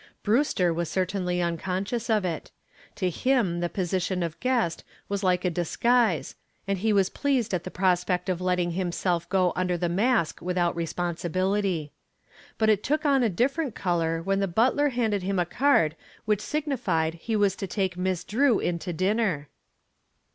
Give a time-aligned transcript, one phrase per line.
[0.23, 2.49] Brewster was certainly unconscious of it.
[2.95, 6.33] To him the position of guest was like a disguise
[6.67, 10.75] and he was pleased at the prospect of letting himself go under the mask without
[10.75, 11.91] responsibility.
[12.57, 15.95] But it took on a different color when the butler handed him a card
[16.25, 19.49] which signified that he was to take Miss Drew in to dinner.